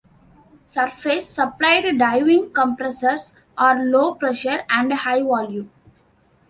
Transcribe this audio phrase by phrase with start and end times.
[0.63, 5.69] Surface supplied diving compressors are low-pressure and high-volume.